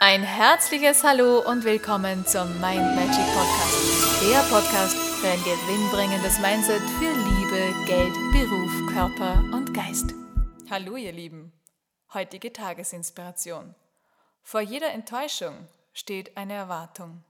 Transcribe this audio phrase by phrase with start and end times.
[0.00, 4.22] Ein herzliches Hallo und willkommen zum Mind Magic Podcast.
[4.22, 10.14] Der Podcast für ein gewinnbringendes Mindset für Liebe, Geld, Beruf, Körper und Geist.
[10.70, 11.52] Hallo ihr Lieben.
[12.14, 13.74] Heutige Tagesinspiration.
[14.44, 17.24] Vor jeder Enttäuschung steht eine Erwartung.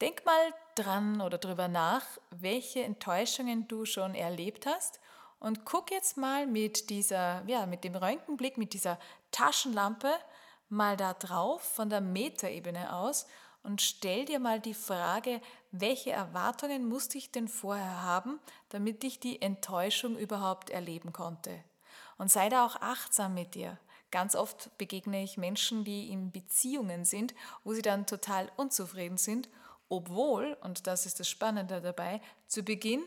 [0.00, 5.00] Denk mal dran oder drüber nach, welche Enttäuschungen du schon erlebt hast
[5.38, 8.98] und guck jetzt mal mit dieser, ja, mit dem Röntgenblick, mit dieser
[9.32, 10.10] Taschenlampe
[10.68, 13.26] mal da drauf von der Metaebene aus
[13.62, 15.40] und stell dir mal die Frage,
[15.72, 21.64] welche Erwartungen musste ich denn vorher haben, damit ich die Enttäuschung überhaupt erleben konnte.
[22.18, 23.78] Und sei da auch achtsam mit dir.
[24.10, 27.34] Ganz oft begegne ich Menschen, die in Beziehungen sind,
[27.64, 29.48] wo sie dann total unzufrieden sind,
[29.88, 33.02] obwohl, und das ist das Spannende dabei, zu Beginn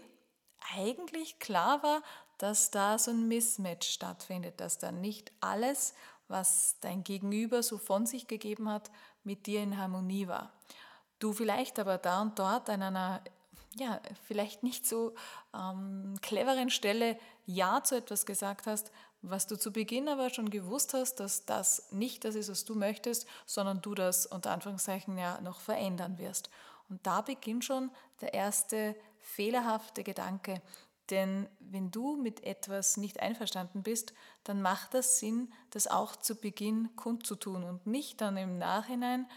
[0.76, 2.02] eigentlich klar war,
[2.40, 5.94] dass da so ein Mismatch stattfindet, dass da nicht alles
[6.28, 8.92] was dein Gegenüber so von sich gegeben hat,
[9.24, 10.54] mit dir in Harmonie war.
[11.20, 13.22] Du vielleicht aber da und dort an einer,
[13.76, 15.16] ja, vielleicht nicht so
[15.54, 20.94] ähm, cleveren Stelle Ja zu etwas gesagt hast, was du zu Beginn aber schon gewusst
[20.94, 25.42] hast, dass das nicht das ist, was du möchtest, sondern du das unter Anführungszeichen ja
[25.42, 26.50] noch verändern wirst.
[26.90, 30.62] Und da beginnt schon der erste fehlerhafte Gedanke,
[31.10, 34.14] denn wenn du mit etwas nicht einverstanden bist,
[34.44, 39.28] dann macht das Sinn, das auch zu Beginn kundzutun und nicht dann im Nachhinein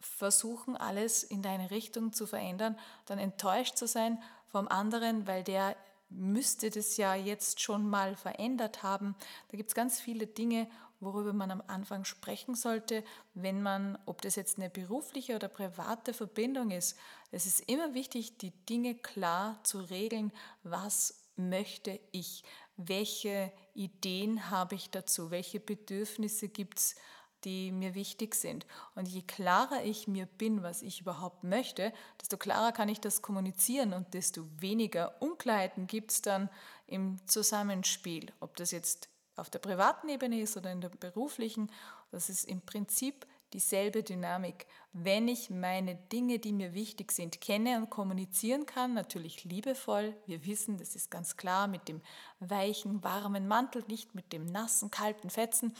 [0.00, 5.76] versuchen, alles in deine Richtung zu verändern, dann enttäuscht zu sein vom anderen, weil der
[6.10, 9.14] müsste das ja jetzt schon mal verändert haben.
[9.50, 10.68] Da gibt es ganz viele Dinge,
[11.00, 13.04] worüber man am Anfang sprechen sollte,
[13.34, 16.98] wenn man, ob das jetzt eine berufliche oder private Verbindung ist.
[17.30, 20.32] Es ist immer wichtig, die Dinge klar zu regeln,
[20.62, 22.42] was möchte ich,
[22.76, 26.96] welche Ideen habe ich dazu, welche Bedürfnisse gibt es,
[27.44, 28.66] die mir wichtig sind.
[28.96, 33.22] Und je klarer ich mir bin, was ich überhaupt möchte, desto klarer kann ich das
[33.22, 36.50] kommunizieren und desto weniger Unklarheiten gibt es dann
[36.86, 41.70] im Zusammenspiel, ob das jetzt auf der privaten Ebene ist oder in der beruflichen.
[42.10, 44.66] Das ist im Prinzip dieselbe Dynamik.
[44.92, 50.44] Wenn ich meine Dinge, die mir wichtig sind, kenne und kommunizieren kann, natürlich liebevoll, wir
[50.44, 52.02] wissen, das ist ganz klar, mit dem
[52.40, 55.74] weichen, warmen Mantel, nicht mit dem nassen, kalten Fetzen,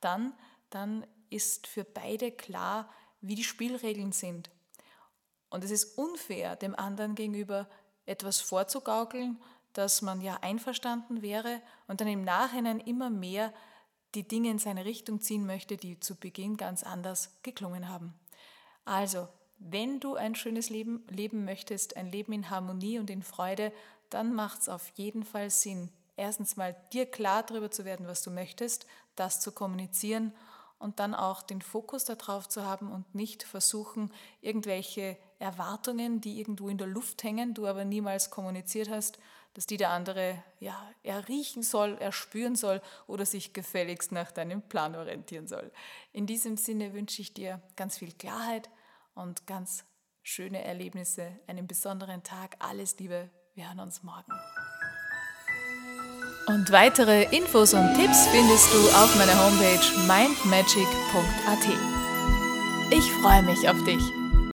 [0.00, 0.34] dann,
[0.70, 4.50] dann ist für beide klar, wie die Spielregeln sind.
[5.48, 7.68] Und es ist unfair, dem anderen gegenüber
[8.06, 9.40] etwas vorzugaukeln,
[9.74, 13.52] dass man ja einverstanden wäre und dann im Nachhinein immer mehr
[14.14, 18.14] die Dinge in seine Richtung ziehen möchte, die zu Beginn ganz anders geklungen haben.
[18.84, 23.72] Also, wenn du ein schönes Leben leben möchtest, ein Leben in Harmonie und in Freude,
[24.10, 28.22] dann macht es auf jeden Fall Sinn, erstens mal dir klar darüber zu werden, was
[28.22, 28.86] du möchtest,
[29.16, 30.32] das zu kommunizieren
[30.78, 36.68] und dann auch den Fokus darauf zu haben und nicht versuchen, irgendwelche Erwartungen, die irgendwo
[36.68, 39.18] in der Luft hängen, du aber niemals kommuniziert hast,
[39.54, 44.94] dass die der andere ja, erriechen soll, erspüren soll oder sich gefälligst nach deinem Plan
[44.94, 45.72] orientieren soll.
[46.12, 48.68] In diesem Sinne wünsche ich dir ganz viel Klarheit
[49.14, 49.84] und ganz
[50.22, 52.56] schöne Erlebnisse, einen besonderen Tag.
[52.58, 54.32] Alles Liebe, wir hören uns morgen.
[56.46, 61.68] Und weitere Infos und Tipps findest du auf meiner Homepage mindmagic.at.
[62.90, 64.23] Ich freue mich auf dich.